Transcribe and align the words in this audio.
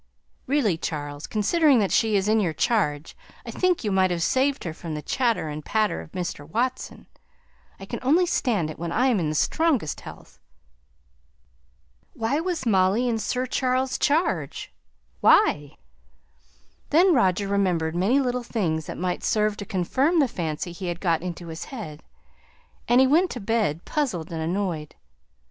"Really, 0.47 0.79
Charles, 0.79 1.27
considering 1.27 1.77
that 1.77 1.91
she 1.91 2.15
is 2.15 2.27
in 2.27 2.39
your 2.39 2.53
charge, 2.53 3.15
I 3.45 3.51
think 3.51 3.83
you 3.83 3.91
might 3.91 4.09
have 4.09 4.23
saved 4.23 4.63
her 4.63 4.73
from 4.73 4.95
the 4.95 5.01
chatter 5.03 5.47
and 5.47 5.63
patter 5.63 6.01
of 6.01 6.11
Mr. 6.13 6.49
Watson; 6.49 7.05
I 7.79 7.85
can 7.85 7.99
only 8.01 8.25
stand 8.25 8.71
it 8.71 8.79
when 8.79 8.91
I 8.91 9.05
am 9.09 9.19
in 9.19 9.29
the 9.29 9.35
strongest 9.35 10.01
health." 10.01 10.39
Why 12.13 12.39
was 12.39 12.65
Molly 12.65 13.07
in 13.07 13.19
Sir 13.19 13.45
Charles's 13.45 13.99
charge? 13.99 14.73
why? 15.19 15.77
Then 16.89 17.13
Roger 17.13 17.47
remembered 17.47 17.95
many 17.95 18.19
little 18.19 18.41
things 18.41 18.87
that 18.87 18.97
might 18.97 19.23
serve 19.23 19.55
to 19.57 19.65
confirm 19.65 20.17
the 20.17 20.27
fancy 20.27 20.71
he 20.71 20.87
had 20.87 20.99
got 20.99 21.21
into 21.21 21.49
his 21.49 21.65
head; 21.65 22.01
and 22.87 22.99
he 22.99 23.05
went 23.05 23.29
to 23.29 23.39
bed 23.39 23.85
puzzled 23.85 24.31
and 24.31 24.41
annoyed. 24.41 24.95